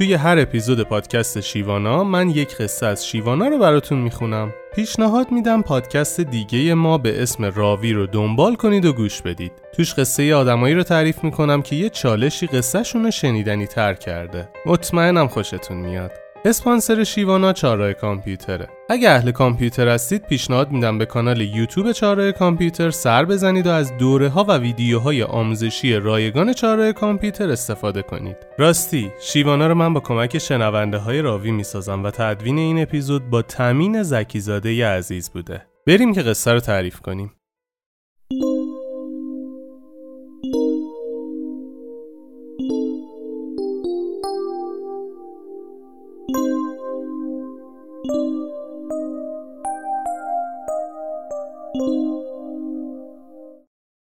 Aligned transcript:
توی 0.00 0.14
هر 0.14 0.38
اپیزود 0.38 0.82
پادکست 0.82 1.40
شیوانا 1.40 2.04
من 2.04 2.30
یک 2.30 2.56
قصه 2.56 2.86
از 2.86 3.06
شیوانا 3.06 3.48
رو 3.48 3.58
براتون 3.58 3.98
می‌خونم. 3.98 4.54
پیشنهاد 4.74 5.32
میدم 5.32 5.62
پادکست 5.62 6.20
دیگه 6.20 6.74
ما 6.74 6.98
به 6.98 7.22
اسم 7.22 7.44
راوی 7.44 7.92
رو 7.92 8.06
دنبال 8.06 8.54
کنید 8.54 8.84
و 8.84 8.92
گوش 8.92 9.22
بدید. 9.22 9.52
توش 9.72 9.94
قصه 9.94 10.34
آدمایی 10.34 10.74
رو 10.74 10.82
تعریف 10.82 11.24
می‌کنم 11.24 11.62
که 11.62 11.76
یه 11.76 11.88
چالشی 11.88 12.46
قصهشون 12.46 13.04
رو 13.04 13.10
شنیدنی 13.10 13.66
تر 13.66 13.94
کرده. 13.94 14.48
مطمئنم 14.66 15.28
خوشتون 15.28 15.76
میاد. 15.76 16.12
اسپانسر 16.44 17.04
شیوانا 17.04 17.52
چهارراه 17.52 17.92
کامپیوتره. 17.92 18.68
اگه 18.88 19.10
اهل 19.10 19.30
کامپیوتر 19.30 19.88
هستید 19.88 20.26
پیشنهاد 20.26 20.70
میدم 20.70 20.98
به 20.98 21.06
کانال 21.06 21.40
یوتیوب 21.40 21.92
چهارراه 21.92 22.32
کامپیوتر 22.32 22.90
سر 22.90 23.24
بزنید 23.24 23.66
و 23.66 23.70
از 23.70 23.96
دوره 23.96 24.28
ها 24.28 24.44
و 24.44 24.58
ویدیوهای 24.58 25.22
آموزشی 25.22 25.94
رایگان 25.94 26.52
چهارراه 26.52 26.92
کامپیوتر 26.92 27.50
استفاده 27.50 28.02
کنید. 28.02 28.36
راستی 28.58 29.12
شیوانا 29.20 29.66
رو 29.66 29.74
من 29.74 29.94
با 29.94 30.00
کمک 30.00 30.38
شنونده 30.38 30.98
های 30.98 31.22
راوی 31.22 31.50
می‌سازم 31.50 32.04
و 32.04 32.10
تدوین 32.10 32.58
این 32.58 32.82
اپیزود 32.82 33.30
با 33.30 33.42
تامین 33.42 34.02
زکیزاده 34.02 34.86
عزیز 34.86 35.30
بوده. 35.30 35.62
بریم 35.86 36.14
که 36.14 36.22
قصه 36.22 36.52
رو 36.52 36.60
تعریف 36.60 37.00
کنیم. 37.00 37.32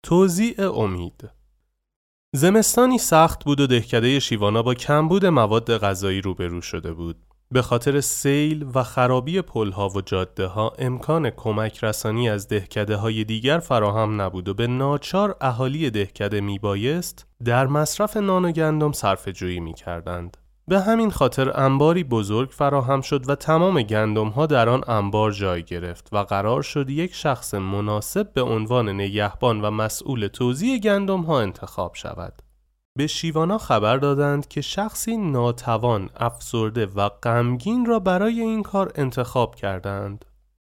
توزیع 0.03 0.71
امید 0.71 1.29
زمستانی 2.35 2.97
سخت 2.97 3.43
بود 3.43 3.59
و 3.59 3.67
دهکده 3.67 4.19
شیوانا 4.19 4.63
با 4.63 4.73
کمبود 4.73 5.25
مواد 5.25 5.77
غذایی 5.77 6.21
روبرو 6.21 6.61
شده 6.61 6.93
بود. 6.93 7.25
به 7.51 7.61
خاطر 7.61 8.01
سیل 8.01 8.65
و 8.75 8.83
خرابی 8.83 9.41
پلها 9.41 9.89
و 9.89 10.01
جاده 10.01 10.47
ها 10.47 10.73
امکان 10.79 11.29
کمک 11.29 11.83
رسانی 11.83 12.29
از 12.29 12.47
دهکده 12.47 12.95
های 12.95 13.23
دیگر 13.23 13.59
فراهم 13.59 14.21
نبود 14.21 14.49
و 14.49 14.53
به 14.53 14.67
ناچار 14.67 15.37
اهالی 15.41 15.89
دهکده 15.89 16.41
می 16.41 16.59
بایست 16.59 17.27
در 17.43 17.67
مصرف 17.67 18.17
نان 18.17 18.45
و 18.45 18.51
گندم 18.51 18.91
صرف 18.91 19.27
جویی 19.27 19.59
می 19.59 19.73
کردند. 19.73 20.37
به 20.67 20.81
همین 20.81 21.11
خاطر 21.11 21.59
انباری 21.59 22.03
بزرگ 22.03 22.49
فراهم 22.49 23.01
شد 23.01 23.29
و 23.29 23.35
تمام 23.35 23.81
گندم 23.81 24.27
ها 24.27 24.45
در 24.45 24.69
آن 24.69 24.83
انبار 24.87 25.31
جای 25.31 25.63
گرفت 25.63 26.09
و 26.11 26.17
قرار 26.17 26.61
شد 26.61 26.89
یک 26.89 27.13
شخص 27.13 27.53
مناسب 27.53 28.33
به 28.33 28.41
عنوان 28.41 28.89
نگهبان 28.89 29.61
و 29.61 29.71
مسئول 29.71 30.27
توزیع 30.27 30.77
گندم 30.77 31.21
ها 31.21 31.41
انتخاب 31.41 31.95
شود. 31.95 32.41
به 32.97 33.07
شیوانا 33.07 33.57
خبر 33.57 33.97
دادند 33.97 34.47
که 34.47 34.61
شخصی 34.61 35.17
ناتوان، 35.17 36.09
افسرده 36.15 36.85
و 36.85 37.09
غمگین 37.09 37.85
را 37.85 37.99
برای 37.99 38.39
این 38.39 38.63
کار 38.63 38.91
انتخاب 38.95 39.55
کردند. 39.55 40.25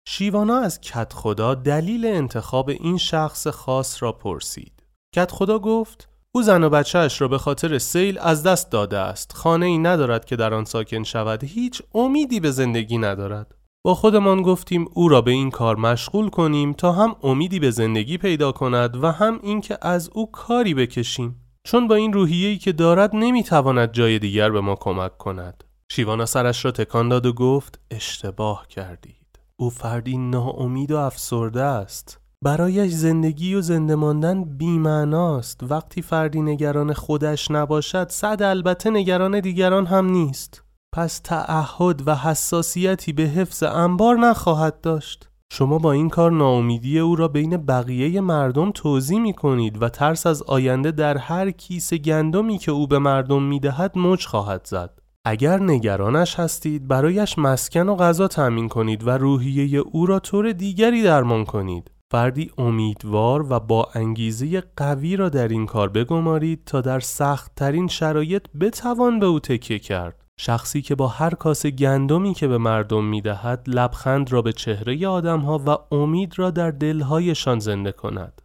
شیوانا 0.08 0.56
از 0.56 0.80
کت 0.80 1.12
خدا 1.12 1.54
دلیل 1.54 2.06
انتخاب 2.06 2.68
این 2.68 2.98
شخص 2.98 3.46
خاص 3.46 4.02
را 4.02 4.12
پرسید. 4.12 4.82
کت 5.14 5.30
خدا 5.30 5.58
گفت 5.58 6.08
او 6.36 6.42
زن 6.42 6.64
و 6.64 6.70
بچهش 6.70 7.20
را 7.20 7.28
به 7.28 7.38
خاطر 7.38 7.78
سیل 7.78 8.18
از 8.18 8.42
دست 8.42 8.70
داده 8.70 8.98
است. 8.98 9.32
خانه 9.32 9.66
ای 9.66 9.78
ندارد 9.78 10.24
که 10.24 10.36
در 10.36 10.54
آن 10.54 10.64
ساکن 10.64 11.02
شود. 11.02 11.44
هیچ 11.44 11.82
امیدی 11.94 12.40
به 12.40 12.50
زندگی 12.50 12.98
ندارد. 12.98 13.54
با 13.84 13.94
خودمان 13.94 14.42
گفتیم 14.42 14.88
او 14.92 15.08
را 15.08 15.20
به 15.20 15.30
این 15.30 15.50
کار 15.50 15.76
مشغول 15.76 16.28
کنیم 16.28 16.72
تا 16.72 16.92
هم 16.92 17.16
امیدی 17.22 17.60
به 17.60 17.70
زندگی 17.70 18.18
پیدا 18.18 18.52
کند 18.52 19.04
و 19.04 19.10
هم 19.10 19.40
اینکه 19.42 19.78
از 19.82 20.10
او 20.12 20.30
کاری 20.30 20.74
بکشیم. 20.74 21.40
چون 21.64 21.88
با 21.88 21.94
این 21.94 22.12
روحیه‌ای 22.12 22.58
که 22.58 22.72
دارد 22.72 23.10
نمی‌تواند 23.14 23.92
جای 23.92 24.18
دیگر 24.18 24.50
به 24.50 24.60
ما 24.60 24.74
کمک 24.74 25.18
کند. 25.18 25.64
شیوانا 25.92 26.26
سرش 26.26 26.64
را 26.64 26.70
تکان 26.70 27.08
داد 27.08 27.26
و 27.26 27.32
گفت 27.32 27.80
اشتباه 27.90 28.66
کردید. 28.68 29.38
او 29.56 29.70
فردی 29.70 30.18
ناامید 30.18 30.92
و 30.92 30.96
افسرده 30.96 31.62
است. 31.62 32.20
برایش 32.44 32.92
زندگی 32.92 33.54
و 33.54 33.60
زنده 33.60 33.94
ماندن 33.94 34.44
بیمعناست. 34.44 35.60
وقتی 35.62 36.02
فردی 36.02 36.42
نگران 36.42 36.92
خودش 36.92 37.50
نباشد 37.50 38.08
صد 38.10 38.42
البته 38.42 38.90
نگران 38.90 39.40
دیگران 39.40 39.86
هم 39.86 40.06
نیست. 40.06 40.62
پس 40.94 41.18
تعهد 41.18 42.08
و 42.08 42.14
حساسیتی 42.14 43.12
به 43.12 43.22
حفظ 43.22 43.62
انبار 43.62 44.16
نخواهد 44.16 44.80
داشت. 44.80 45.28
شما 45.52 45.78
با 45.78 45.92
این 45.92 46.08
کار 46.08 46.32
ناامیدی 46.32 46.98
او 46.98 47.16
را 47.16 47.28
بین 47.28 47.56
بقیه 47.56 48.20
مردم 48.20 48.70
توضیح 48.70 49.20
می 49.20 49.32
کنید 49.32 49.82
و 49.82 49.88
ترس 49.88 50.26
از 50.26 50.42
آینده 50.42 50.90
در 50.90 51.16
هر 51.16 51.50
کیسه 51.50 51.98
گندمی 51.98 52.58
که 52.58 52.72
او 52.72 52.86
به 52.86 52.98
مردم 52.98 53.42
می 53.42 53.60
دهد 53.60 53.98
موج 53.98 54.26
خواهد 54.26 54.66
زد. 54.66 54.98
اگر 55.24 55.62
نگرانش 55.62 56.40
هستید 56.40 56.88
برایش 56.88 57.38
مسکن 57.38 57.88
و 57.88 57.96
غذا 57.96 58.28
تأمین 58.28 58.68
کنید 58.68 59.06
و 59.06 59.10
روحیه 59.10 59.78
او 59.78 60.06
را 60.06 60.18
طور 60.18 60.52
دیگری 60.52 61.02
درمان 61.02 61.44
کنید. 61.44 61.90
فردی 62.10 62.50
امیدوار 62.58 63.52
و 63.52 63.60
با 63.60 63.88
انگیزه 63.94 64.62
قوی 64.76 65.16
را 65.16 65.28
در 65.28 65.48
این 65.48 65.66
کار 65.66 65.88
بگمارید 65.88 66.62
تا 66.66 66.80
در 66.80 67.00
سخت 67.00 67.54
ترین 67.54 67.88
شرایط 67.88 68.46
بتوان 68.60 69.20
به 69.20 69.26
او 69.26 69.40
تکیه 69.40 69.78
کرد. 69.78 70.24
شخصی 70.40 70.82
که 70.82 70.94
با 70.94 71.08
هر 71.08 71.30
کاسه 71.30 71.70
گندمی 71.70 72.34
که 72.34 72.48
به 72.48 72.58
مردم 72.58 73.04
می‌دهد 73.04 73.64
لبخند 73.66 74.32
را 74.32 74.42
به 74.42 74.52
چهره 74.52 75.08
آدمها 75.08 75.62
و 75.66 75.94
امید 75.94 76.38
را 76.38 76.50
در 76.50 76.70
دلهایشان 76.70 77.58
زنده 77.58 77.92
کند. 77.92 78.42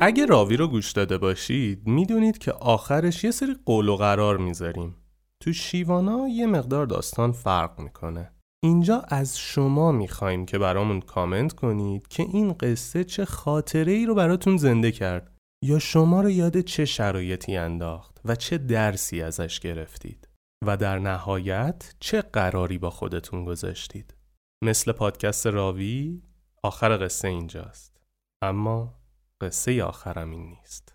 اگه 0.00 0.26
راوی 0.26 0.56
رو 0.56 0.68
گوش 0.68 0.92
داده 0.92 1.18
باشید 1.18 1.86
می‌دونید 1.86 2.38
که 2.38 2.52
آخرش 2.52 3.24
یه 3.24 3.30
سری 3.30 3.56
قول 3.66 3.88
و 3.88 3.96
قرار 3.96 4.36
می‌ذاریم 4.36 4.96
تو 5.42 5.52
شیوانا 5.52 6.28
یه 6.28 6.46
مقدار 6.46 6.86
داستان 6.86 7.32
فرق 7.32 7.80
می‌کنه. 7.80 8.32
اینجا 8.64 9.00
از 9.08 9.38
شما 9.38 9.92
می‌خوایم 9.92 10.46
که 10.46 10.58
برامون 10.58 11.00
کامنت 11.00 11.52
کنید 11.52 12.08
که 12.08 12.22
این 12.22 12.52
قصه 12.52 13.04
چه 13.04 13.24
خاطره 13.24 13.92
ای 13.92 14.06
رو 14.06 14.14
براتون 14.14 14.56
زنده 14.56 14.92
کرد 14.92 15.36
یا 15.64 15.78
شما 15.78 16.20
رو 16.20 16.30
یاد 16.30 16.60
چه 16.60 16.84
شرایطی 16.84 17.56
انداخت 17.56 18.20
و 18.24 18.36
چه 18.36 18.58
درسی 18.58 19.22
ازش 19.22 19.60
گرفتید 19.60 20.28
و 20.66 20.76
در 20.76 20.98
نهایت 20.98 21.94
چه 22.00 22.22
قراری 22.22 22.78
با 22.78 22.90
خودتون 22.90 23.44
گذاشتید. 23.44 24.14
مثل 24.64 24.92
پادکست 24.92 25.46
راوی 25.46 26.22
آخر 26.62 27.04
قصه 27.04 27.28
اینجاست. 27.28 28.00
اما 28.42 28.94
قصه 29.40 29.84
آخرم 29.84 30.30
این 30.30 30.46
نیست. 30.46 30.94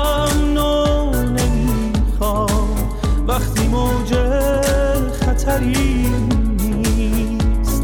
موج 3.71 4.13
خطری 5.11 6.07
نیست. 6.57 7.83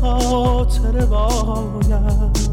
خاطر 0.00 1.06
باید 1.06 2.50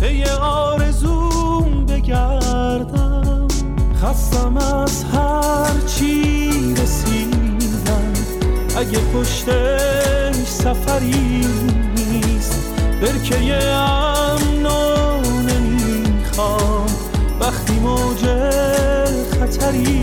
پی 0.00 0.24
آرزوم 0.40 1.86
بگردم. 1.86 3.27
خستم 4.02 4.56
از 4.56 5.04
هر 5.04 5.80
چی 5.86 6.50
رسیدم. 6.74 8.12
اگه 8.76 8.98
پشتش 8.98 10.46
سفری 10.46 11.46
نیست 11.96 12.72
برکه 13.02 13.64
امنو 13.64 15.20
نمی‌خوام. 15.42 16.86
وقتی 17.40 17.72
موج 17.72 18.24
خطری 19.40 19.97